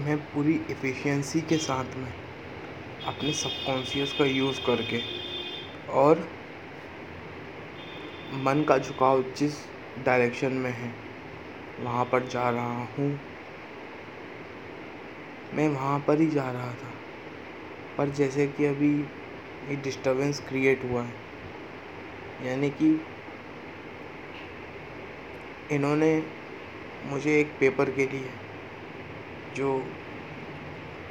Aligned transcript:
मैं 0.00 0.16
पूरी 0.18 0.60
एफिशिएंसी 0.70 1.40
के 1.40 1.56
साथ 1.56 1.96
में 1.96 2.12
अपने 3.06 3.32
सबकॉन्शियस 3.32 4.12
का 4.12 4.24
यूज़ 4.24 4.60
करके 4.66 5.02
और 5.90 6.28
मन 8.32 8.64
का 8.68 8.78
झुकाव 8.78 9.22
जिस 9.22 9.52
डायरेक्शन 10.04 10.52
में 10.52 10.70
है, 10.70 10.94
वहाँ 11.80 12.04
पर 12.04 12.26
जा 12.26 12.50
रहा 12.50 12.84
हूँ। 12.84 13.20
मैं 15.54 15.68
वहाँ 15.68 15.98
पर 16.00 16.20
ही 16.20 16.26
जा 16.26 16.50
रहा 16.50 16.72
था। 16.74 16.92
पर 17.98 18.08
जैसे 18.08 18.46
कि 18.46 18.64
अभी 18.64 19.04
एक 19.68 19.82
डिस्टर्बेंस 19.82 20.40
क्रिएट 20.48 20.84
हुआ 20.84 21.02
है, 21.02 21.14
यानी 22.44 22.70
कि 22.70 23.06
इन्होंने 25.70 26.26
मुझे 27.04 27.40
एक 27.40 27.56
पेपर 27.60 27.90
के 27.90 28.06
लिए 28.06 28.30
जो 29.54 29.86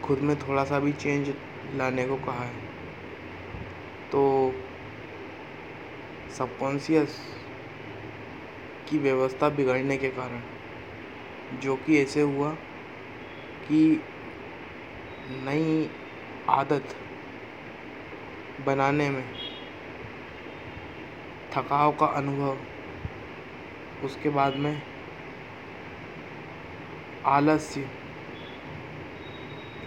खुद 0.03 0.19
में 0.19 0.35
थोड़ा 0.39 0.63
सा 0.63 0.79
भी 0.79 0.93
चेंज 0.93 1.33
लाने 1.75 2.05
को 2.07 2.15
कहा 2.15 2.43
है। 2.43 2.55
तो 4.11 4.21
सबकॉन्सियस 6.37 7.17
की 8.89 8.97
व्यवस्था 8.97 9.49
बिगड़ने 9.49 9.97
के 9.97 10.09
कारण, 10.09 10.41
जो 11.59 11.75
कि 11.75 12.01
ऐसे 12.01 12.21
हुआ 12.21 12.51
कि 13.67 14.01
नई 15.45 15.89
आदत 16.49 16.95
बनाने 18.65 19.09
में 19.09 19.23
थकाव 21.53 21.91
का 21.91 22.05
अनुभव, 22.05 22.57
उसके 24.03 24.29
बाद 24.29 24.55
में 24.55 24.81
आलस्य 27.25 27.89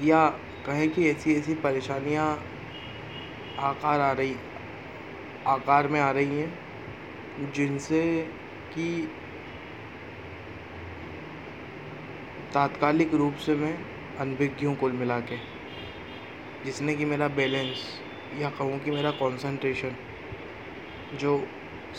या 0.01 0.28
कहें 0.66 0.91
कि 0.91 1.09
ऐसी 1.10 1.34
ऐसी 1.34 1.55
परेशानियाँ 1.55 2.45
आकार 3.59 4.01
आ 4.01 4.12
रही, 4.12 4.37
आकार 5.46 5.88
में 5.88 6.01
आ 6.01 6.10
रही 6.10 6.38
हैं, 6.38 7.52
जिनसे 7.52 8.30
कि 8.74 9.10
तात्कालिक 12.54 13.15
रूप 13.15 13.35
से 13.35 13.54
मैं 13.54 13.79
अनभिज्ञ 14.18 14.66
हूँ 14.66 14.76
कुल 14.76 14.93
मिला 14.93 15.20
के, 15.20 15.37
जिसने 16.65 16.95
कि 16.95 17.04
मेरा 17.04 17.29
बैलेंस 17.29 17.85
या 18.38 18.51
कहूँ 18.51 18.79
कि 18.79 18.90
मेरा 18.90 19.10
कंसंट्रेशन 19.10 19.96
जो 21.15 21.48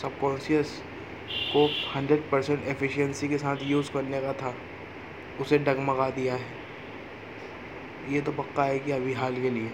सबकॉन्शियस 0.02 0.82
को 1.52 1.66
हंड्रेड 1.94 2.30
परसेंट 2.30 2.64
एफिशिएंसी 2.64 3.28
के 3.28 3.38
साथ 3.38 3.56
यूज़ 3.62 3.92
करने 3.92 4.20
का 4.20 4.32
था, 4.32 4.54
उसे 5.40 5.58
डगमगा 5.58 6.10
दिया 6.10 6.34
है। 6.34 6.63
ये 8.08 8.20
तो 8.20 8.32
पक्का 8.32 8.64
है 8.64 8.78
कि 8.78 8.90
अभी 8.92 9.12
हाल 9.12 9.40
के 9.42 9.50
लिए 9.50 9.70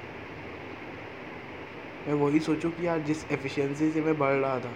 मैं 2.06 2.14
वही 2.14 2.40
सोचूं 2.40 2.70
कि 2.70 2.86
यार 2.86 2.98
जिस 2.98 3.24
एफिशिएंसी 3.32 3.90
से 3.90 4.00
मैं 4.00 4.16
बढ़ 4.18 4.34
रहा 4.34 4.58
था, 4.58 4.72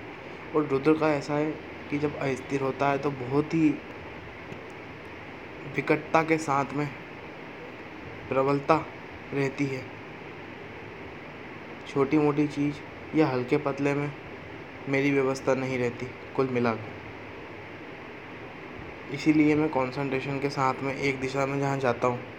और 0.56 0.66
रुद्र 0.66 0.92
का 0.92 1.08
ऐसा 1.10 1.34
है 1.34 1.50
कि 1.90 1.98
जब 1.98 2.18
अस्थिर 2.18 2.60
होता 2.60 2.88
है 2.88 2.98
तो 2.98 3.10
बहुत 3.12 3.54
ही 3.54 3.68
विकटता 5.76 6.22
के 6.22 6.38
साथ 6.38 6.74
में 6.74 6.86
प्रबलता 8.28 8.76
रहती 9.34 9.66
है। 9.66 9.82
छोटी 11.88 12.18
मोटी 12.18 12.46
चीज़ 12.48 13.16
या 13.16 13.26
हल्के 13.28 13.56
पतले 13.58 13.94
में 13.94 14.10
मेरी 14.88 15.10
व्यवस्था 15.10 15.54
नहीं 15.54 15.78
रहती, 15.78 16.06
कुल 16.36 16.48
मिला 16.48 16.72
के। 16.74 16.92
इसीलिए 19.14 19.54
मैं 19.54 19.68
कंसंट्रेशन 19.68 20.38
के 20.40 20.48
साथ 20.50 20.82
में 20.82 20.94
एक 20.94 21.20
दिशा 21.20 21.46
में 21.46 21.58
जहाँ 21.60 21.78
जाता 21.78 22.08
हूँ 22.08 22.33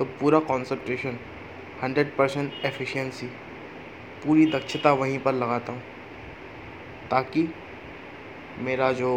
तो 0.00 0.04
पूरा 0.20 0.38
कंसंट्रेशन 0.40 1.18
हंड्रेड 1.82 2.14
परसेंट 2.16 2.52
एफिशिएंसी 2.64 3.26
पूरी 4.24 4.44
दक्षता 4.46 4.92
वहीं 4.92 5.18
पर 5.18 5.34
लगाता 5.34 5.72
हूँ। 5.72 5.82
ताकि 7.10 7.42
मेरा 8.58 8.90
जो 8.92 9.10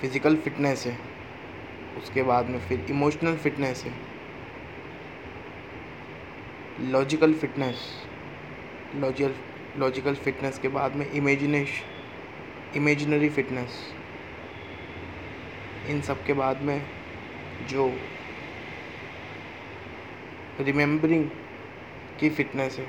फ़िज़िकल 0.00 0.36
फिटनेस 0.36 0.86
है, 0.86 0.96
उसके 1.98 2.22
बाद 2.22 2.48
में 2.48 2.58
फिर 2.58 2.86
इमोशनल 2.90 3.36
फिटनेस 3.36 3.84
है 3.84 3.92
logical 6.90 7.34
fitness 7.34 7.80
logical 8.96 9.80
logical 9.80 10.14
fitness 10.16 10.58
के 10.58 10.68
बाद 10.68 10.96
में 10.96 11.10
इमेजिनेश 11.10 11.82
इमेजिनरी 12.76 13.28
फिटनेस 13.28 13.82
इन 15.90 16.00
सब 16.00 16.24
के 16.24 16.32
बाद 16.34 16.62
में 16.62 16.80
जो 17.68 17.90
रिमेम्बरिंग 20.60 21.28
की 22.20 22.28
फ़िटनेस 22.30 22.78
है, 22.78 22.86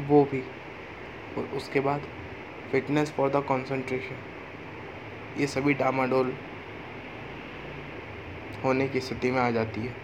वो 0.00 0.24
भी। 0.24 0.40
और 1.38 1.50
उसके 1.56 1.80
बाद 1.80 2.02
फिटनेस 2.72 3.10
फॉर 3.12 3.30
द 3.30 3.44
कंसंट्रेशन 3.48 5.40
ये 5.40 5.46
सभी 5.46 5.74
डामाडोल 5.74 6.32
होने 8.64 8.88
की 8.88 9.00
स्थिति 9.00 9.30
में 9.30 9.40
आ 9.40 9.50
जाती 9.50 9.80
है, 9.80 9.94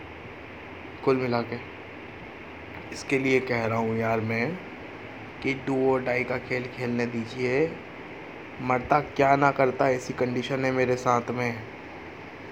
कुल 1.04 1.16
मिला 1.16 1.40
के 1.42 1.56
इसके 2.92 3.18
लिए 3.18 3.40
कह 3.40 3.64
रहा 3.66 3.78
हूँ 3.78 3.96
यार 3.98 4.20
मैं 4.20 4.46
कि 5.42 5.54
डू 5.66 5.76
और 5.92 6.02
डाई 6.02 6.24
का 6.24 6.38
खेल 6.38 6.66
खेलने 6.76 7.06
दीजिए। 7.06 7.66
मरता 8.62 9.00
क्या 9.00 9.34
ना 9.36 9.50
करता, 9.50 9.88
ऐसी 9.88 10.12
कंडीशन 10.12 10.64
है 10.64 10.70
मेरे 10.72 10.96
साथ 10.96 11.30
में। 11.30 11.62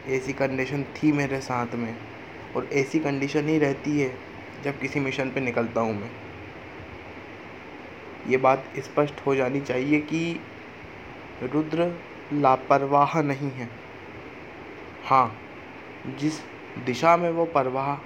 ऐसी 0.09 0.33
कंडीशन 0.33 0.83
थी 0.95 1.13
मेरे 1.13 1.41
साथ 1.41 1.75
में। 1.75 1.95
और 2.57 2.69
ऐसी 2.73 2.99
कंडीशन 3.01 3.49
ही 3.49 3.59
रहती 3.59 3.99
है, 4.01 4.15
जब 4.65 4.79
किसी 4.81 5.01
मिशन 5.01 5.31
पे 5.31 5.41
निकलता 5.41 5.81
हूँ 5.81 5.95
मैं। 5.95 6.11
ये 8.29 8.37
बात 8.37 8.65
स्पष्ट 8.79 9.27
हो 9.27 9.35
जानी 9.35 9.61
चाहिए 9.61 10.01
कि 10.01 10.41
रुद्र 11.43 11.93
लापरवाह 12.33 13.21
नहीं 13.23 13.51
है। 13.51 13.69
हाँ 15.05 15.37
जिस 16.21 16.41
दिशा 16.87 17.17
में 17.17 17.31
वो 17.31 17.45
परवाह 17.45 17.97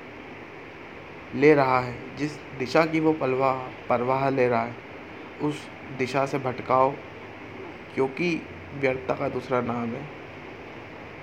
ले 1.34 1.54
रहा 1.54 1.80
है, 1.80 2.16
जिस 2.16 2.36
दिशा 2.58 2.84
की 2.86 3.00
वो 3.00 3.12
परवाह 3.12 3.54
परवाह 3.88 4.28
ले 4.30 4.48
रहा 4.48 4.62
है, 4.62 4.74
उस 5.42 5.68
दिशा 5.98 6.26
से 6.26 6.38
भटकाओ, 6.38 6.90
क्योंकि 7.94 8.42
व्यर्थता 8.74 9.14
का 9.14 9.28
दूसरा 9.28 9.60
नाम 9.60 9.88
है। 9.88 10.02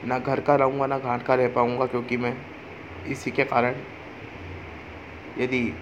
ना 0.05 0.19
घर 0.19 0.39
का 0.39 0.55
रहूँगा, 0.55 0.87
ना 0.87 0.99
घाट 0.99 1.23
का 1.23 1.35
रह 1.35 1.47
पाऊँगा, 1.47 1.85
क्योंकि 1.85 2.17
मैं 2.17 2.52
इसी 3.05 3.31
के 3.31 3.43
कारण 3.45 3.75
यदि 5.37 5.73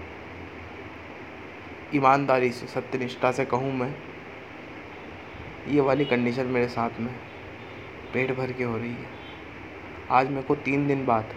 ईमानदारी 1.94 2.50
से, 2.50 2.66
सत्यनिष्ठा 2.66 3.30
से 3.32 3.44
कहूँ 3.44 3.72
मैं, 3.72 3.94
ये 5.68 5.80
वाली 5.80 6.04
कंडीशन 6.04 6.46
मेरे 6.48 6.68
साथ 6.68 7.00
में 7.00 7.12
पेट 8.12 8.36
भर 8.36 8.52
के 8.52 8.64
हो 8.64 8.76
रही 8.76 8.90
है। 8.90 9.06
आज 10.10 10.30
मेरे 10.30 10.42
को 10.42 10.54
तीन 10.56 10.86
दिन 10.86 11.04
बाद 11.06 11.34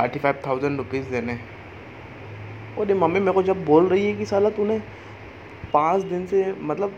थर्टी 0.00 0.18
फाइव 0.18 0.42
थाउज़ेंड 0.46 0.76
रुपीज़ 0.78 1.10
देने 1.10 1.32
हैं। 1.32 2.76
और 2.78 2.88
ये 2.88 2.94
मम्मी, 2.94 3.20
मेरे 3.20 3.32
को 3.32 3.42
जब 3.42 3.64
बोल 3.64 3.88
रही 3.88 4.06
है 4.06 4.14
कि 4.14 4.26
साला 4.26 4.50
तूने 4.50 4.78
पाँच 5.72 6.02
दिन 6.02 6.26
से 6.26 6.52
मतलब 6.52 6.94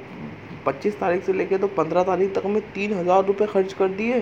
पच्चीस 0.66 0.98
तारीख 1.00 1.24
से 1.24 1.32
लेके 1.32 1.58
तो 1.58 1.66
पंद्रह 1.68 2.02
तारीख 2.02 2.34
तक 2.34 2.46
में 2.46 2.60
तीन 2.72 2.92
हज़ार 2.94 3.24
रुपये 3.24 3.46
खर्च 3.46 3.72
कर 3.72 3.88
दिए। 3.90 4.20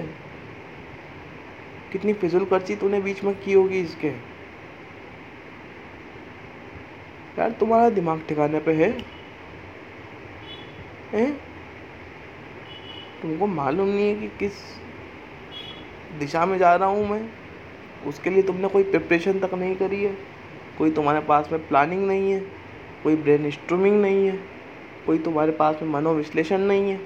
कितनी 1.92 2.12
फिजूल 2.12 2.44
खर्ची 2.44 2.76
तूने 2.76 3.00
बीच 3.00 3.24
में 3.24 3.40
की 3.40 3.52
होगी 3.52 3.80
इसके? 3.80 4.08
यार, 7.38 7.50
तुम्हारा 7.50 7.90
दिमाग 7.90 8.22
ठिकाने 8.28 8.60
पे 8.60 8.72
है। 8.72 9.04
हैं? 11.12 11.40
तुमको 13.22 13.46
मालूम 13.46 13.88
नहीं 13.88 14.14
है 14.14 14.14
कि 14.14 14.28
किस 14.28 14.52
दिशा 16.18 16.46
में 16.46 16.58
जा 16.58 16.76
रहा 16.76 16.88
हूँ 16.88 17.08
मैं? 17.08 17.30
उसके 18.06 18.30
लिए 18.30 18.42
तुमने 18.42 18.68
कोई 18.68 18.82
प्रिपरेशन 18.82 19.38
तक 19.38 19.54
नहीं 19.54 19.76
करी 19.76 20.04
है। 20.04 20.16
कोई 20.78 20.90
तुम्हारे 20.90 21.20
पास 21.20 21.48
में 21.52 21.68
प्लानिंग 21.68 22.06
नहीं 22.06 22.32
है। 22.32 22.40
कोई 23.02 23.16
ब्रेन 23.16 23.50
स्ट्रूमिंग 23.50 24.02
नहीं 24.02 24.28
है। 24.28 24.40
कोई 25.06 25.18
तुम्हारे 25.18 25.52
पास 25.52 25.78
में 25.82 25.88
मनोविश्लेषण 25.88 26.58
नहीं 26.58 26.90
है 26.90 27.00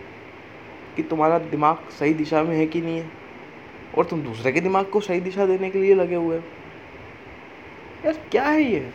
कि 0.96 1.02
तुम्हारा 1.02 1.38
दिमाग 1.38 1.76
सही 1.76 2.14
दिशा 2.14 2.42
में 2.42 2.56
है 2.56 2.66
कि 2.66 2.80
नहीं 2.80 2.98
है। 2.98 3.21
और 3.98 4.04
तुम 4.04 4.22
दूसरे 4.22 4.52
के 4.52 4.60
दिमाग 4.60 4.84
को 4.84 5.00
सही 5.00 5.20
दिशा 5.20 5.46
देने 5.46 5.70
के 5.70 5.78
लिए 5.78 5.94
लगे 5.94 6.14
हुए 6.14 6.36
हो। 6.36 6.42
यार, 8.06 8.12
क्या 8.30 8.44
है 8.44 8.62
ये? 8.62 8.90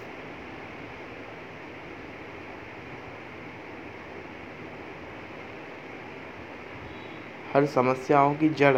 हर 7.54 7.66
समस्याओं 7.66 8.36
की 8.36 8.50
जड़। 8.50 8.78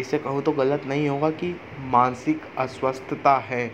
इसे 0.00 0.18
कहूँ 0.18 0.42
तो 0.42 0.52
गलत 0.52 0.84
नहीं 0.86 1.08
होगा 1.08 1.30
कि 1.30 1.60
मानसिक 1.80 2.40
अस्वस्थता 2.58 3.38
है। 3.38 3.72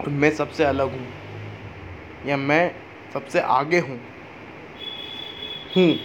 और 0.00 0.08
मैं 0.08 0.30
सबसे 0.30 0.64
अलग 0.64 0.90
हूँ, 0.90 1.08
या 2.26 2.36
मैं 2.36 2.74
सबसे 3.12 3.40
आगे 3.40 3.78
हूँ। 3.78 4.00
हूँ, 5.76 5.98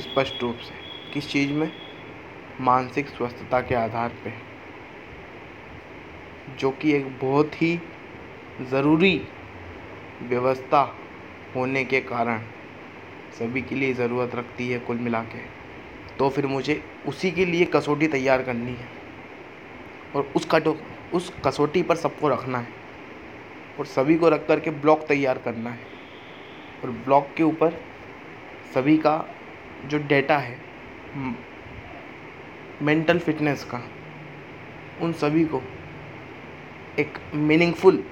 स्पष्ट 0.00 0.42
रूप 0.42 0.56
से। 0.56 0.74
किस 1.12 1.30
चीज़ 1.30 1.52
में? 1.52 1.72
मानसिक 2.60 3.08
स्वस्थता 3.08 3.60
के 3.60 3.74
आधार 3.74 4.12
पे, 4.24 4.32
जो 6.58 6.70
कि 6.72 6.92
एक 6.92 7.06
बहुत 7.20 7.60
ही 7.62 7.80
ज़रूरी 8.70 9.20
व्यवस्था 10.22 10.80
होने 11.54 11.84
के 11.84 12.00
कारण 12.00 12.42
सभी 13.38 13.62
के 13.62 13.74
लिए 13.74 13.92
ज़रूरत 13.94 14.34
रखती 14.34 14.68
है 14.70 14.78
कुल 14.78 14.96
मिला 14.98 15.22
के। 15.24 15.38
तो 16.18 16.28
फिर 16.28 16.46
मुझे 16.46 16.82
उसी 17.08 17.30
के 17.30 17.44
लिए 17.44 17.64
कसौटी 17.74 18.08
तैयार 18.08 18.42
करनी 18.42 18.72
है 18.72 18.88
और 20.16 20.32
उस 20.36 20.48
कटो, 20.50 20.76
उस 21.14 21.32
कसौटी 21.46 21.82
पर 21.82 21.96
सबको 21.96 22.28
रखना 22.28 22.58
है 22.58 22.76
और 23.78 23.86
सभी 23.86 24.16
को 24.18 24.28
रख 24.28 24.46
कर 24.46 24.60
के 24.60 24.70
ब्लॉक 24.72 25.06
तैयार 25.08 25.38
करना 25.38 25.70
है 25.70 25.86
और 26.84 26.90
ब्लॉक 27.04 27.28
के 27.36 27.42
ऊपर 27.42 27.80
सभी 28.74 28.96
का 28.98 29.24
जो 29.86 29.98
डेटा 29.98 30.38
है 30.38 30.58
मेंटल 32.82 33.18
फिटनेस 33.18 33.64
का, 33.64 33.80
उन 35.00 35.12
सभी 35.12 35.44
को 35.44 35.62
एक 36.98 37.18
मीनिंगफुल 37.34 38.02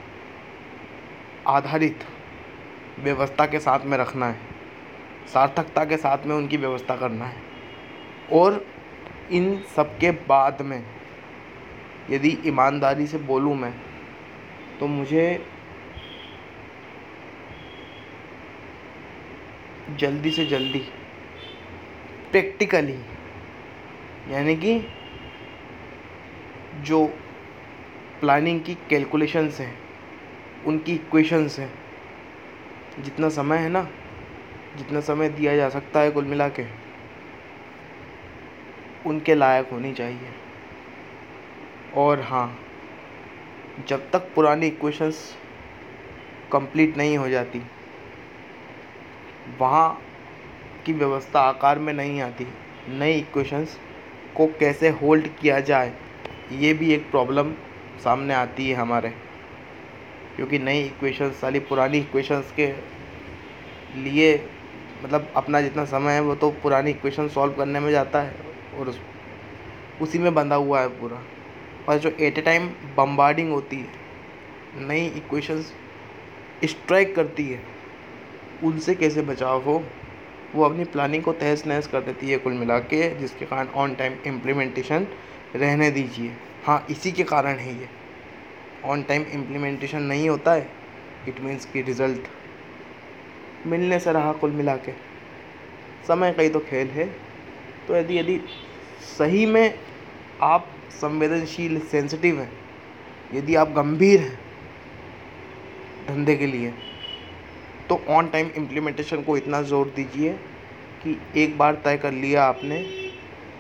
आधारित 1.47 2.05
व्यवस्था 2.99 3.47
के 3.47 3.59
साथ 3.59 3.85
में 3.85 3.97
रखना 3.99 4.27
है। 4.27 4.39
सार्थकता 5.33 5.85
के 5.85 5.97
साथ 5.97 6.27
में 6.27 6.35
उनकी 6.37 6.57
व्यवस्था 6.57 6.97
करना 6.97 7.25
है। 7.25 7.43
और 8.33 8.65
इन 9.33 9.59
सब 9.77 9.99
के 9.99 10.11
बाद 10.29 10.63
में 10.63 10.83
यदि 12.11 12.39
ईमानदारी 12.47 13.07
से 13.07 13.19
बोलूँ 13.19 13.55
मैं 13.55 13.73
तो 14.81 14.87
मुझे 14.87 15.27
जल्दी 19.99 20.31
से 20.31 20.47
जल्दी 20.47 20.79
प्रैक्टिकली 22.33 22.99
यानी 24.31 24.57
कि 24.57 24.81
जो 26.77 27.07
प्लानिंग 28.21 28.61
की 28.61 28.75
कैलकुलेशंस 28.75 29.61
हैं, 29.61 29.79
उनकी 30.67 30.95
इक्वेशंस 30.95 31.59
हैं, 31.59 31.73
जितना 33.01 33.29
समय 33.29 33.59
है 33.59 33.69
ना, 33.69 33.83
जितना 34.77 35.01
समय 35.01 35.29
दिया 35.29 35.57
जा 35.57 35.69
सकता 35.69 36.01
है 36.01 36.11
कुल 36.11 36.25
मिला 36.25 36.49
के, 36.49 36.65
उनके 39.07 39.35
लायक 39.35 39.69
होनी 39.73 39.93
चाहिए। 39.95 40.33
और 41.95 42.21
हाँ 42.21 42.59
जब 43.89 44.11
तक 44.11 44.35
पुरानी 44.35 44.67
इक्वेशंस 44.67 45.37
कंप्लीट 46.53 46.97
नहीं 46.97 47.19
हो 47.19 47.29
जाती, 47.29 47.63
वहाँ 49.61 50.03
की 50.87 50.93
व्यवस्था 50.93 51.41
आकार 51.41 51.79
में 51.79 51.93
नहीं 51.93 52.21
आती, 52.21 52.47
नई 52.89 53.13
इक्वेशंस 53.13 53.81
को 54.37 54.47
कैसे 54.61 54.89
होल्ड 54.89 55.29
किया 55.41 55.61
जाए, 55.61 55.93
ये 56.53 56.73
भी 56.75 56.93
एक 56.95 57.11
प्रॉब्लम 57.11 57.53
सामने 58.05 58.35
आती 58.35 58.69
है 58.71 58.75
हमारे। 58.75 59.09
क्योंकि 60.37 60.59
नई 60.59 60.81
इक्वेशंस 60.81 61.41
सारी 61.41 61.59
पुरानी 61.61 61.99
इक्वेशंस 61.99 62.53
के 62.57 62.67
लिए 64.03 64.35
मतलब 65.05 65.33
अपना 65.37 65.61
जितना 65.61 65.85
समय 65.85 66.13
है 66.13 66.21
वो 66.21 66.35
तो 66.35 66.51
पुरानी 66.63 66.91
इक्वेशन 66.91 67.29
सॉल्व 67.29 67.53
करने 67.53 67.81
में 67.81 67.91
जाता 67.91 68.23
है 68.23 68.35
और 68.79 68.89
उस, 68.89 69.01
उसी 70.03 70.19
में 70.19 70.35
बंधा 70.35 70.57
हुआ 70.57 70.81
है 70.81 70.89
पूरा। 71.01 71.23
और 71.89 71.99
जो 71.99 72.11
एट 72.11 72.39
ए 72.39 72.43
टाइम 72.43 72.69
बम्बार्डिंग 72.97 73.51
होती 73.51 73.77
है, 73.77 74.87
नई 74.89 75.07
इक्वेशंस 75.07 75.73
स्ट्राइक 76.65 77.15
करती 77.17 77.49
है, 77.49 77.61
उनसे 78.65 78.95
कैसे 78.95 79.23
बचाव 79.23 79.63
हो? 79.63 79.83
वो 80.55 80.65
अपनी 80.65 80.85
प्लानिंग 80.85 81.23
को 81.23 81.33
तहस 81.33 81.67
नहस 81.67 81.87
कर 81.87 82.01
देती 82.01 82.31
है 82.31 82.39
कुल 82.39 82.53
मिला 82.53 82.79
के, 82.79 83.09
जिसके 83.17 83.47
कारण 83.47 83.69
ऑन 83.75 83.95
टाइम 83.95 84.13
इम्प्लीमेंटेशन 84.27 85.07
रहने 85.57 85.91
दीजिए। 85.91 86.33
हाँ 86.65 86.87
इसी 86.91 87.13
के 87.13 87.25
कारण 87.25 87.57
है 87.57 87.79
ये। 87.81 87.89
ऑन 88.85 89.03
टाइम 89.03 89.23
इम्प्लीमेंटेशन 89.25 90.03
नहीं 90.03 90.29
होता 90.29 90.53
है 90.53 90.71
इट 91.29 91.41
मीन्स 91.41 91.65
कि 91.65 91.83
रिज़ल्ट 91.83 92.29
मिलने 93.67 93.99
से 93.99 94.13
रहा 94.13 94.33
कुल 94.33 94.51
मिला 94.51 94.77
के। 94.77 94.93
समय 96.09 96.33
का 96.33 96.43
ही 96.43 96.49
तो 96.49 96.61
खेल 96.61 96.89
है। 96.89 97.05
तो 97.89 97.97
यदि 97.97 98.19
यदि 98.19 98.41
सही 99.09 99.45
में 99.47 99.79
आप 100.43 100.69
संवेदनशील 100.93 101.79
सेंसिटिव 101.81 102.41
हैं, 102.41 102.51
यदि 103.35 103.55
आप 103.55 103.71
गंभीर 103.73 104.21
हैं, 104.21 104.39
धंधे 106.09 106.37
के 106.37 106.47
लिए 106.47 106.73
तो 107.89 108.01
ऑन 108.09 108.29
टाइम 108.29 108.51
इम्प्लीमेंटेशन 108.57 109.23
को 109.23 109.37
इतना 109.37 109.61
ज़ोर 109.63 109.93
दीजिए 109.97 110.33
कि 111.03 111.17
एक 111.37 111.57
बार 111.59 111.75
तय 111.85 111.97
कर 111.97 112.13
लिया 112.13 112.45
आपने 112.45 112.83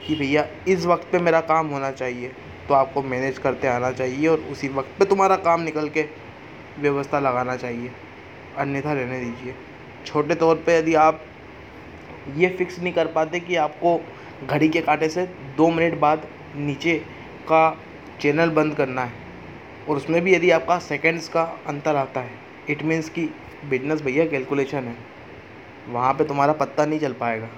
कि 0.06 0.14
भैया, 0.14 0.46
इस 0.69 0.87
वक्त 0.87 1.08
पे 1.12 1.19
मेरा 1.19 1.40
काम 1.43 1.67
होना 1.67 1.90
चाहिए 1.93 2.32
तो 2.69 2.75
आपको 2.75 3.02
मैनेज 3.02 3.38
करते 3.38 3.69
आना 3.69 3.90
चाहिए 3.93 4.26
और 4.28 4.40
उसी 4.52 4.69
वक्त 4.69 4.99
पे 4.99 5.05
तुम्हारा 5.05 5.37
काम 5.38 5.61
निकल 5.61 5.88
के 5.88 6.05
व्यवस्था 6.81 7.20
लगाना 7.20 7.56
चाहिए। 7.56 7.90
अन्यथा 8.58 8.93
रहने 8.93 9.20
दीजिए। 9.20 9.55
छोटे 10.06 10.34
तौर 10.34 10.56
पे 10.56 10.78
यदि 10.78 10.94
आप 10.96 11.20
ये 12.37 12.49
फिक्स 12.58 12.78
नहीं 12.78 12.93
कर 12.93 13.06
पाते 13.12 13.40
कि 13.40 13.56
आपको 13.56 14.00
घड़ी 14.46 14.69
के 14.69 14.81
कांटे 14.81 15.08
से 15.08 15.26
दो 15.56 15.70
मिनट 15.70 15.99
बाद 16.00 16.26
नीचे 16.56 16.99
का 17.49 17.69
चैनल 18.20 18.50
बंद 18.50 18.75
करना 18.75 19.05
है 19.05 19.25
और 19.88 19.96
उसमें 19.96 20.20
भी 20.23 20.34
यदि 20.34 20.50
आपका 20.50 20.78
सेकंड्स 20.78 21.28
का 21.28 21.43
अंतर 21.67 21.96
आता 21.96 22.20
है 22.20 22.38
इट 22.70 22.82
मीन्स 22.82 23.08
कि 23.08 23.28
बिज़नेस 23.64 24.02
भैया 24.02 24.26
कैलकुलेशन 24.26 24.84
है। 24.84 24.96
वहाँ 25.88 26.14
पे 26.14 26.24
तुम्हारा 26.24 26.52
पत्ता 26.52 26.86
नहीं 26.86 27.00
चल 27.00 27.12
पाएगा। 27.12 27.48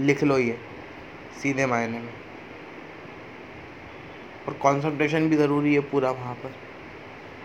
लिख 0.00 0.24
लो 0.24 0.38
ये, 0.38 0.58
सीधे 1.42 1.66
मायने 1.66 1.98
में। 1.98 2.12
और 4.48 4.52
कंसंट्रेशन 4.52 5.28
भी 5.28 5.36
ज़रूरी 5.36 5.74
है 5.74 5.80
पूरा 5.80 6.10
वहाँ 6.10 6.34
पर। 6.34 6.54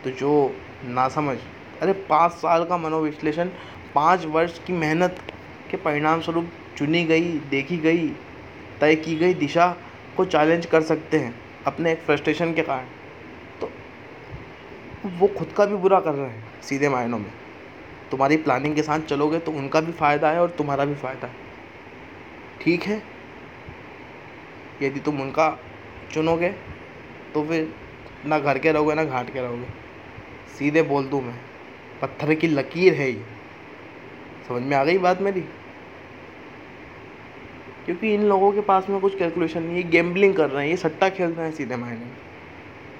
तो 0.03 0.11
जो 0.11 0.55
ना 0.85 1.09
समझ, 1.09 1.37
अरे 1.81 1.93
पाँच 1.93 2.31
साल 2.31 2.65
का 2.65 2.77
मनोविश्लेषण, 2.77 3.49
पाँच 3.95 4.25
वर्ष 4.25 4.59
की 4.59 4.73
मेहनत 4.73 5.17
के 5.71 5.77
परिणाम 5.77 6.21
स्वरूप 6.21 6.49
चुनी 6.77 7.03
गई, 7.03 7.31
देखी 7.39 7.77
गई, 7.77 8.07
तय 8.81 8.95
की 8.95 9.15
गई 9.15 9.33
दिशा 9.33 9.77
को 10.17 10.25
चैलेंज 10.25 10.65
कर 10.65 10.81
सकते 10.81 11.19
हैं 11.19 11.35
अपने 11.65 11.91
एक 11.91 11.99
फ्रस्ट्रेशन 11.99 12.53
के 12.53 12.61
कारण। 12.61 12.85
तो 13.61 13.71
वो 15.05 15.27
खुद 15.27 15.53
का 15.57 15.65
भी 15.65 15.75
बुरा 15.75 15.99
कर 15.99 16.13
रहे 16.13 16.29
हैं, 16.29 16.61
सीधे 16.61 16.89
मायनों 16.89 17.19
में। 17.19 17.31
तुम्हारी 18.11 18.37
प्लानिंग 18.37 18.75
के 18.75 18.81
साथ 18.81 18.99
चलोगे 18.99 19.39
तो 19.39 19.51
उनका 19.51 19.81
भी 19.81 19.91
फ़ायदा 19.91 20.29
है 20.31 20.41
और 20.41 20.49
तुम्हारा 20.49 20.85
भी 20.85 20.95
फ़ायदा 20.95 21.27
है। 21.27 21.33
ठीक 22.61 22.83
है? 22.83 23.01
यदि 24.81 24.99
तुम 24.99 25.21
उनका 25.21 25.49
चुनोगे 26.11 26.49
तो 27.33 27.43
फिर 27.43 27.73
ना 28.25 28.39
घर 28.39 28.57
के 28.59 28.71
रहोगे, 28.71 28.93
ना 28.95 29.03
घाट 29.03 29.33
के 29.33 29.41
रहोगे। 29.41 29.65
सीधे 30.59 30.81
बोल 30.81 31.05
दूँ 31.05 31.21
मैं, 31.21 31.35
पत्थर 32.01 32.33
की 32.33 32.47
लकीर 32.47 32.93
है 32.93 33.09
ये। 33.11 33.25
समझ 34.47 34.61
में 34.61 34.75
आ 34.77 34.83
गई 34.83 34.97
बात 34.97 35.21
मेरी? 35.21 35.41
क्योंकि 37.85 38.13
इन 38.13 38.23
लोगों 38.23 38.51
के 38.51 38.61
पास 38.61 38.89
में 38.89 38.99
कुछ 38.99 39.17
कैलकुलेशन 39.17 39.63
नहीं 39.63 39.83
है 39.83 39.89
गेम्बलिंग 39.89 40.35
कर 40.35 40.49
रहे 40.49 40.63
हैं, 40.63 40.71
ये 40.71 40.77
सट्टा 40.77 41.09
खेल 41.09 41.29
रहे 41.29 41.45
हैं 41.45 41.53
सीधे 41.53 41.75
मायने 41.75 42.05
में। 42.05 42.15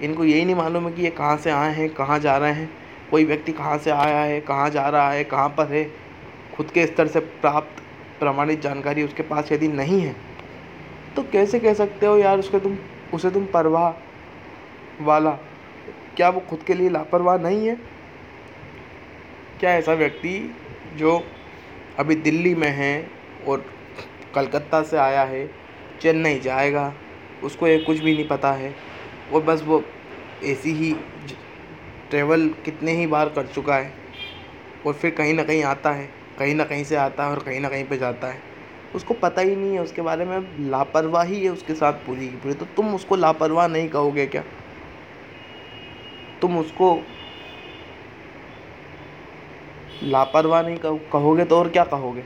इनको 0.02 0.24
यही 0.24 0.46
नहीं 0.46 0.56
मालूम 0.56 0.88
है 0.88 0.94
कि 0.94 1.02
ये 1.02 1.10
कहाँ 1.10 1.38
से 1.38 1.52
आए 1.52 1.74
हैं, 1.74 1.90
कहाँ 1.90 2.20
जा 2.20 2.38
रहे 2.38 2.52
हैं। 2.52 2.70
कोई 3.12 3.26
व्यक्ति 3.26 3.52
कहाँ 3.52 3.78
से 3.78 3.92
आया 3.92 4.22
है, 4.22 4.40
कहाँ 4.42 4.70
जा 4.70 4.88
रहा 4.90 5.12
है, 5.12 5.24
कहाँ 5.24 5.50
पर 5.50 5.68
है, 5.68 5.84
खुद 6.56 6.72
के 6.72 6.86
स्तर 6.86 7.08
से 7.08 7.20
प्राप्त 7.20 7.82
प्रमाणित 8.20 8.62
जानकारी 8.62 9.04
उसके 9.04 9.24
पास 9.24 9.52
यदि 9.52 9.68
नहीं 9.68 10.02
है 10.02 10.16
तो 11.16 11.24
कैसे 11.24 11.60
कह 11.60 11.74
सकते 11.74 12.06
हो 12.06 12.18
यार 12.18 12.40
उसके 12.40 12.60
तुम, 12.60 12.78
उसे 13.14 13.32
तुम 13.32 13.46
परवाह 13.46 15.04
वाला? 15.04 15.32
क्या 16.16 16.30
वो 16.30 16.40
खुद 16.40 16.64
के 16.64 16.74
लिए 16.74 16.90
लापरवाह 16.90 17.38
नहीं 17.38 17.68
है? 17.68 17.76
क्या 19.60 19.72
ऐसा 19.74 19.94
व्यक्ति 19.94 20.56
जो 20.96 21.22
अभी 22.00 22.16
दिल्ली 22.16 22.54
में 22.56 22.70
है 22.70 23.10
और 23.48 23.66
कलकत्ता 24.36 24.82
से 24.84 24.98
आया 24.98 25.24
है, 25.24 25.46
चेन्नई 26.02 26.40
जाएगा, 26.40 26.94
उसको 27.44 27.68
ये 27.68 27.78
कुछ 27.78 28.00
भी 28.00 28.14
नहीं 28.14 28.28
पता 28.28 28.52
है 28.52 28.74
और 29.34 29.42
बस 29.42 29.64
वो 29.64 29.84
ऐसी 30.44 30.74
ही 30.74 30.96
ट्रैवल 32.10 32.48
कितने 32.66 32.92
ही 32.92 33.08
बार 33.08 33.30
कर 33.30 33.46
चुका 33.46 33.76
है 33.76 33.94
और 34.86 34.94
फिर 34.94 35.12
कहीं 35.12 35.34
ना 35.34 35.44
कहीं 35.44 35.64
आता 35.64 35.92
है, 35.92 36.10
कहीं 36.40 36.56
ना 36.56 36.64
कहीं 36.64 36.84
से 36.84 36.96
आता 36.96 37.24
है 37.24 37.32
और 37.32 37.40
कहीं 37.40 37.60
ना 37.60 37.70
कहीं 37.70 37.86
पे 37.86 37.98
जाता 37.98 38.28
है। 38.28 38.42
उसको 38.96 39.14
पता 39.14 39.42
ही 39.42 39.56
नहीं 39.56 39.74
है, 39.74 39.80
उसके 39.80 40.02
बारे 40.02 40.26
में 40.26 40.70
लापरवाही 40.70 41.44
है 41.44 41.50
उसके 41.50 41.74
साथ 41.74 41.94
पूरी 41.94 42.28
की 42.28 42.36
पूरी। 42.36 42.54
तो 42.54 42.66
तुम 42.66 42.96
उसको 42.96 43.16
लापरवाह 43.16 43.68
नहीं 43.68 43.90
कहोगे 43.90 44.26
क्या? 44.26 44.44
तुम 46.42 46.58
उसको 46.58 47.02
लापरवाह 50.04 50.62
नहीं 50.62 50.78
कहो, 50.78 51.00
कहोगे 51.14 51.46
तो 51.46 51.58
और 51.58 51.70
क्या 51.70 51.84
कहोगे? 51.84 52.24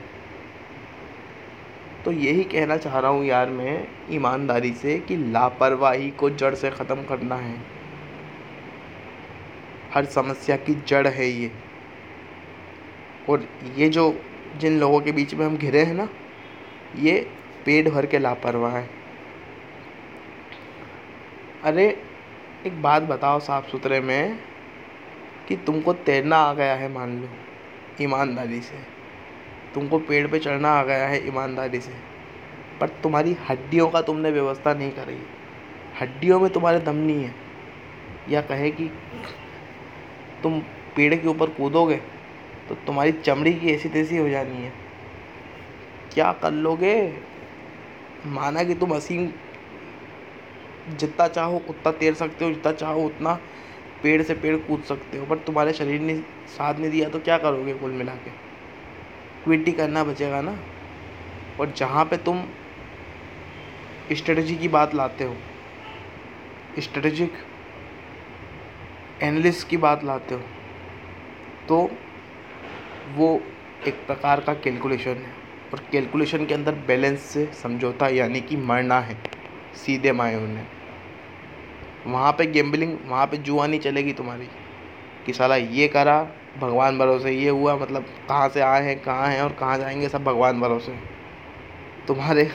तो 2.04 2.12
यही 2.12 2.44
कहना 2.44 2.76
चाह 2.76 2.98
रहा 2.98 3.10
हूँ 3.10 3.24
यार 3.24 3.50
मैं 3.50 3.88
ईमानदारी 4.10 4.72
से 4.72 4.98
कि 4.98 5.16
लापरवाही 5.16 6.10
को 6.10 6.30
जड़ 6.30 6.54
से 6.54 6.70
ख़त्म 6.70 7.02
करना 7.02 7.36
है। 7.36 7.81
हर 9.94 10.04
समस्या 10.04 10.56
की 10.56 10.82
जड़ 10.86 11.08
है 11.08 11.26
ये। 11.26 11.52
और 13.28 13.48
ये 13.76 13.88
जो 13.88 14.22
जिन 14.56 14.80
लोगों 14.80 15.00
के 15.00 15.12
बीच 15.12 15.34
में 15.34 15.46
हम 15.46 15.56
घिरे 15.56 15.84
हैं 15.84 15.94
ना, 15.94 16.08
ये 16.96 17.30
पेट 17.66 17.88
भर 17.88 18.06
के 18.06 18.18
लापरवाह 18.18 18.76
हैं। 18.76 18.90
अरे, 21.64 22.02
एक 22.66 22.82
बात 22.82 23.02
बताओ 23.02 23.40
साफ़ 23.40 23.68
सुथरे 23.68 24.00
में 24.00 24.38
कि 25.48 25.56
तुमको 25.56 25.92
तैरना 25.92 26.36
आ 26.36 26.54
गया 26.54 26.74
है, 26.74 26.92
मान 26.92 27.22
लो, 27.22 27.28
ईमानदारी 28.00 28.60
से। 28.60 28.78
तुमको 29.74 29.98
पेड़ 29.98 30.26
पे 30.26 30.38
चढ़ना 30.38 30.68
आ 30.68 30.82
गया 30.82 31.08
है, 31.08 31.26
ईमानदारी 31.26 31.80
से। 31.80 31.92
पर 32.80 32.88
तुम्हारी 32.88 33.36
हड्डियों 33.48 33.88
का 33.88 34.02
तुमने 34.02 34.30
व्यवस्था 34.30 34.74
नहीं 34.74 34.90
करी। 34.90 35.26
हड्डियों 36.00 36.40
में 36.40 36.52
तुम्हारे 36.52 36.80
दम 36.80 36.94
नहीं 36.94 37.24
है। 37.24 37.34
या 38.28 38.42
कहे 38.42 38.70
कि 38.70 38.90
तुम 40.42 40.58
पेड़ 40.96 41.14
के 41.14 41.28
ऊपर 41.28 41.50
कूदोगे 41.50 41.96
तो 42.68 42.74
तुम्हारी 42.86 43.12
चमड़ी 43.14 43.52
की 43.54 43.70
ऐसी 43.70 43.88
तैसी 43.88 44.16
हो 44.16 44.28
जानी 44.28 44.56
है। 44.56 44.72
क्या 46.14 46.32
कर 46.32 46.50
लोगे? 46.52 46.94
माना 48.26 48.64
कि 48.64 48.74
तुम 48.74 48.90
असीम 48.90 49.28
जितना 50.90 51.26
चाहो 51.28 51.56
उतना 51.58 51.92
तैर 51.92 52.14
सकते 52.14 52.44
हो, 52.44 52.52
जितना 52.52 52.72
चाहो 52.72 53.04
उतना 53.04 53.34
पेड़ 54.02 54.22
से 54.22 54.34
पेड़ 54.34 54.56
कूद 54.58 54.82
सकते 54.82 55.18
हो, 55.18 55.26
पर 55.26 55.38
तुम्हारे 55.38 55.72
शरीर 55.72 56.00
ने 56.00 56.16
साथ 56.48 56.74
नहीं 56.74 56.90
दिया 56.90 57.08
तो 57.08 57.18
क्या 57.18 57.38
करोगे 57.38 57.74
कुल 57.74 57.90
मिला 57.92 58.14
के 58.14 58.30
क्विटी 59.44 59.72
करना 59.72 60.04
बचेगा 60.04 60.40
ना? 60.40 60.58
और 61.60 61.72
जहाँ 61.76 62.04
पे 62.04 62.16
तुम 62.16 62.42
स्ट्रेटजी 64.12 64.56
की 64.56 64.68
बात 64.68 64.94
लाते 64.94 65.24
हो, 65.24 65.36
स्ट्रेटजिक 66.78 67.32
एनालिस्ट 69.22 69.68
की 69.68 69.76
बात 69.76 70.04
लाते 70.04 70.34
हो 70.34 70.40
तो 71.68 71.78
वो 73.16 73.28
एक 73.86 74.06
प्रकार 74.06 74.40
का 74.40 74.54
कैलकुलेशन 74.54 75.10
है। 75.10 75.32
और 75.72 75.80
कैलकुलेशन 75.92 76.46
के 76.46 76.54
अंदर 76.54 76.74
बैलेंस 76.86 77.20
से 77.22 77.44
समझौता 77.62 78.08
यानी 78.08 78.40
कि 78.40 78.56
मरना 78.56 78.98
है, 79.00 79.16
सीधे 79.76 80.12
माए 80.12 80.34
उन्हें 80.36 80.66
वहाँ 82.06 82.32
पे 82.32 82.46
गेम्बलिंग 82.46 82.96
वहाँ 83.06 83.26
पे 83.26 83.36
जुआ 83.38 83.66
नहीं 83.66 83.80
चलेगी 83.80 84.12
तुम्हारी 84.12 84.48
कि 85.26 85.32
साला 85.32 85.56
ये 85.56 85.88
करा, 85.88 86.22
भगवान 86.58 86.98
भरोसे, 86.98 87.30
ये 87.30 87.48
हुआ 87.48 87.76
मतलब 87.76 88.06
कहाँ 88.28 88.48
से 88.48 88.60
आए 88.60 88.82
हैं, 88.84 88.98
कहाँ 89.00 89.28
हैं 89.28 89.42
और 89.42 89.52
कहाँ 89.52 89.78
जाएँगे, 89.78 90.08
सब 90.08 90.24
भगवान 90.24 90.60
भरोसे। 90.60 90.98
तुम्हारे 92.08 92.50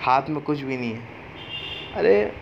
हाथ 0.00 0.28
में 0.28 0.42
कुछ 0.42 0.60
भी 0.60 0.76
नहीं 0.76 0.92
है। 0.92 1.02
अरे 1.94 2.32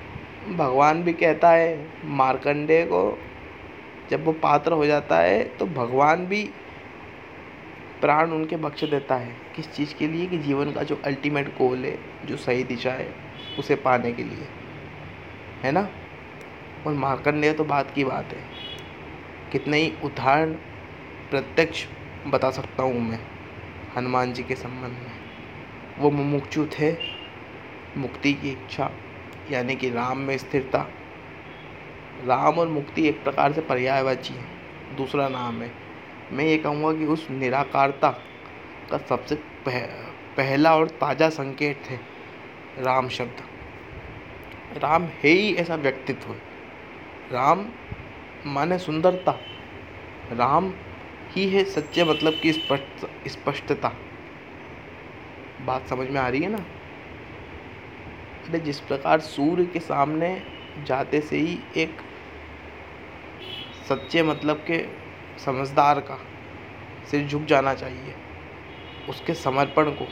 भगवान 0.48 1.02
भी 1.02 1.12
कहता 1.12 1.50
है, 1.50 1.92
मार्कंडे 2.04 2.84
को 2.84 3.18
जब 4.10 4.24
वो 4.24 4.32
पात्र 4.32 4.72
हो 4.72 4.86
जाता 4.86 5.18
है 5.18 5.44
तो 5.44 5.66
भगवान 5.66 6.26
भी 6.26 6.50
प्राण 8.00 8.30
उनके 8.30 8.56
बख्श 8.56 8.84
देता 8.84 9.14
है। 9.16 9.36
किस 9.56 9.72
चीज़ 9.72 9.94
के 9.94 10.06
लिए? 10.06 10.26
कि 10.26 10.38
जीवन 10.38 10.72
का 10.72 10.82
जो 10.82 11.02
अल्टीमेट 11.04 11.48
गोल 11.48 11.84
है, 11.84 11.98
जो 12.26 12.36
सही 12.36 12.64
दिशा 12.64 12.92
है, 12.92 13.14
उसे 13.58 13.76
पाने 13.76 14.12
के 14.12 14.22
लिए। 14.22 14.48
है 15.62 15.72
ना? 15.72 15.88
और 16.86 16.92
मार्कंडेय 16.92 17.52
तो 17.52 17.64
बात 17.64 17.90
की 17.90 18.04
बात 18.04 18.24
है। 18.24 18.44
कितने 19.52 19.76
ही 19.76 19.92
उदाहरण 20.04 20.52
प्रत्यक्ष 21.30 21.86
बता 22.26 22.50
सकता 22.50 22.82
हूँ 22.82 23.00
मैं, 23.00 23.20
हनुमान 23.96 24.32
जी 24.32 24.42
के 24.42 24.54
संबंध 24.54 24.92
में। 24.92 25.12
वो 25.98 26.10
मुमुक्षु 26.10 26.66
थे, 26.66 26.96
मुक्ति 27.96 28.32
की 28.32 28.50
इच्छा। 28.50 28.90
यानी 29.50 29.76
कि 29.76 29.90
राम 29.90 30.18
में 30.18 30.36
स्थिरता। 30.38 30.86
राम 32.24 32.58
और 32.58 32.68
मुक्ति 32.68 33.06
एक 33.08 33.22
प्रकार 33.24 33.52
से 33.52 33.60
पर्यायवाची 33.60 34.34
है 34.34 34.96
दूसरा 34.96 35.28
नाम 35.28 35.62
है। 35.62 35.70
मैं 36.32 36.44
ये 36.44 36.56
कहूँगा 36.58 36.92
कि 36.98 37.04
उस 37.04 37.26
निराकारता 37.30 38.10
का 38.90 38.98
सबसे 38.98 39.34
पह, 39.34 39.80
पहला 40.36 40.76
और 40.76 40.88
ताज़ा 40.90 41.28
संकेत 41.28 41.86
है 41.86 42.00
राम 42.78 43.08
शब्द। 43.08 43.42
राम 44.76 45.04
है 45.04 45.30
ही 45.30 45.54
ऐसा 45.54 45.74
व्यक्तित्व। 45.74 46.32
राम 47.32 47.66
माने 48.46 48.78
सुंदरता। 48.78 49.32
राम 50.32 50.72
ही 51.30 51.48
है 51.48 51.64
सच्चे 51.64 52.04
मतलब 52.04 52.38
की 52.42 52.52
स्पष्ट 52.52 53.06
स्पष्टता। 53.28 53.92
बात 55.66 55.86
समझ 55.86 56.08
में 56.08 56.20
आ 56.20 56.28
रही 56.28 56.42
है 56.42 56.50
ना? 56.50 56.64
अरे 58.48 58.58
जिस 58.58 58.80
प्रकार 58.80 59.20
सूर्य 59.20 59.64
के 59.64 59.80
सामने 59.80 60.42
जाते 60.82 61.20
से 61.20 61.36
ही 61.36 61.58
एक 61.76 61.96
सच्चे 63.88 64.22
मतलब 64.22 64.56
के 64.56 64.86
समझदार 65.38 66.00
का 66.00 66.18
सिर 67.10 67.26
झुक 67.26 67.42
जाना 67.42 67.74
चाहिए, 67.74 68.14
उसके 69.08 69.34
समर्पण 69.34 69.90
को, 69.90 70.06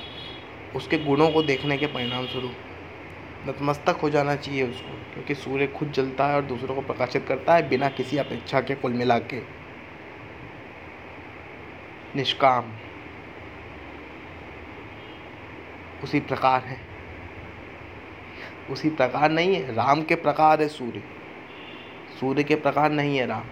उसके 0.77 0.99
गुणों 0.99 1.31
को 1.31 1.43
देखने 1.43 1.77
के 1.79 1.87
परिणाम 1.87 2.27
स्वरूप। 2.27 2.55
नतमस्तक 3.49 3.97
हो 4.03 4.11
जाना 4.11 4.37
चाहिए 4.37 4.71
उसको, 4.71 5.15
क्योंकि 5.15 5.35
सूर्य 5.35 5.67
खुद 5.67 5.93
जलता 5.93 6.27
है 6.27 6.37
और 6.37 6.43
दूसरों 6.43 6.75
को 6.75 6.81
प्रकाशित 6.81 7.27
करता 7.29 7.55
है 7.55 7.69
बिना 7.69 7.89
किसी 7.89 8.17
अपेक्षा 8.17 8.61
के 8.61 8.75
कुल 8.75 8.93
मिला 8.93 9.19
के। 9.19 9.43
निष्काम। 12.17 12.73
उसी 16.05 16.21
प्रकार 16.21 16.63
है। 16.63 16.88
उसी 18.71 18.91
प्रकार 18.91 19.31
नहीं 19.31 19.55
है। 19.55 19.75
राम 19.75 20.03
के 20.03 20.15
प्रकार 20.15 20.63
है 20.63 20.69
सूर्य। 20.69 21.03
सूर्य 22.21 22.45
के 22.45 22.55
प्रकार 22.55 22.91
नहीं 22.91 23.19
है 23.19 23.27
राम। 23.27 23.45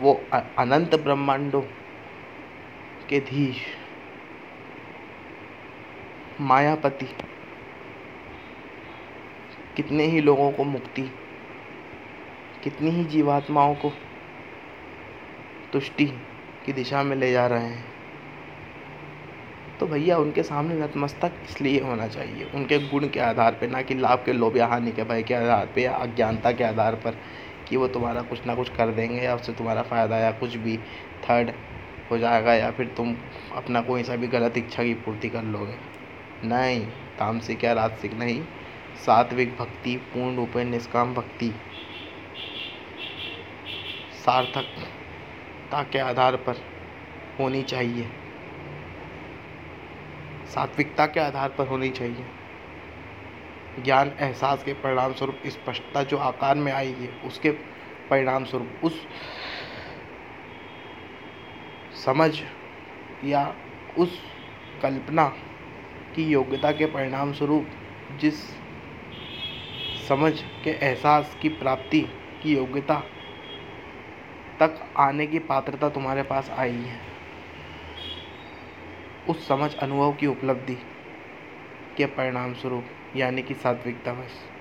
वो 0.00 0.24
अनंत 0.58 0.94
ब्रह्मांडों 0.94 1.60
के 3.08 3.20
धीश। 3.20 3.56
मायापति। 6.40 7.06
कितने 9.76 10.04
ही 10.04 10.20
लोगों 10.20 10.52
को 10.52 10.64
मुक्ति। 10.64 11.02
कितनी 12.64 12.90
ही 12.90 13.04
जीवात्माओं 13.04 13.74
को 13.74 13.92
तुष्टि 15.72 16.06
की 16.66 16.72
दिशा 16.72 17.02
में 17.02 17.16
ले 17.16 17.32
जा 17.32 17.46
रहे 17.46 17.66
हैं। 17.66 17.93
तो 19.80 19.86
भैया 19.86 20.16
उनके 20.18 20.42
सामने 20.42 20.74
नतमस्तक 20.76 21.32
इसलिए 21.44 21.80
होना 21.80 22.06
चाहिए। 22.08 22.50
उनके 22.54 22.78
गुण 22.80 23.08
के 23.08 23.20
आधार 23.20 23.52
पर 23.52 23.68
ना 23.68 23.82
कि 23.82 23.94
लाभ 23.94 24.22
के 24.26 24.32
लोभ 24.32 24.56
या 24.56 24.66
हानि 24.66 24.92
के 24.92 25.04
भय 25.04 25.22
के 25.22 25.34
आधार 25.34 25.66
पर 25.66 25.80
या 25.80 25.92
अज्ञानता 25.92 26.52
के 26.52 26.64
आधार 26.64 26.94
पर 26.94 27.16
कि 27.68 27.76
वो 27.76 27.88
तुम्हारा 27.88 28.22
कुछ 28.22 28.46
ना 28.46 28.54
कुछ 28.54 28.68
कर 28.68 28.90
देंगे 28.90 29.22
या 29.22 29.34
उससे 29.34 29.52
तुम्हारा 29.52 29.82
फ़ायदा 29.82 30.18
या 30.18 30.30
कुछ 30.30 30.56
भी 30.56 30.76
थर्ड 31.24 31.50
हो 32.10 32.18
जाएगा 32.18 32.54
या 32.54 32.70
फिर 32.70 32.86
तुम 32.96 33.14
अपना 33.56 33.80
कोई 33.80 34.02
सा 34.02 34.16
भी 34.16 34.28
गलत 34.28 34.56
इच्छा 34.58 34.84
की 34.84 34.94
पूर्ति 34.94 35.28
कर 35.28 35.42
लोगे। 35.42 35.76
नहीं, 36.44 36.80
तामसिक 37.18 37.64
या 37.64 37.72
राजसिक 37.72 38.14
नहीं। 38.14 38.42
सात्विक 39.04 39.56
भक्ति, 39.56 39.96
पूर्ण 39.96 40.36
रूप 40.36 40.56
निष्काम 40.56 41.14
भक्ति, 41.14 41.52
सार्थकता 44.24 45.82
के 45.82 45.98
आधार 45.98 46.36
पर 46.36 46.62
होनी 47.38 47.62
चाहिए। 47.62 48.08
सात्विकता 50.54 51.06
के 51.06 51.20
आधार 51.20 51.48
पर 51.48 51.66
होनी 51.66 51.90
चाहिए। 51.90 52.24
ज्ञान 53.84 54.12
एहसास 54.20 54.62
के 54.64 54.72
परिणाम 54.72 55.12
स्वरूप 55.12 55.40
स्पष्टता 55.46 56.02
जो 56.02 56.16
आकार 56.16 56.56
में 56.56 56.72
आई 56.72 56.92
है, 56.92 57.08
उसके 57.26 57.50
परिणाम 58.10 58.44
स्वरूप 58.44 58.84
उस 58.84 59.06
समझ 62.04 62.30
या 63.24 63.54
उस 63.98 64.20
कल्पना 64.82 65.26
की 66.16 66.24
योग्यता 66.24 66.72
के 66.72 66.86
परिणाम 66.86 67.32
स्वरूप 67.32 67.66
जिस 68.20 68.42
समझ 70.08 70.32
के 70.64 70.70
एहसास 70.70 71.36
की 71.42 71.48
प्राप्ति 71.48 72.00
की 72.42 72.54
योग्यता 72.56 73.02
तक 74.60 74.80
आने 74.98 75.26
की 75.26 75.38
पात्रता 75.38 75.88
तुम्हारे 75.88 76.22
पास 76.22 76.50
आई 76.50 76.70
है। 76.70 77.03
उस 79.28 79.48
समझ 79.48 79.74
अनुभव 79.74 80.12
की 80.12 80.26
उपलब्धि 80.26 80.78
के 81.96 82.06
परिणाम 82.06 82.54
स्वरूप 82.54 82.84
यानी 83.16 83.42
कि 83.42 83.54
सात्विकता 83.54 84.12
बस। 84.12 84.53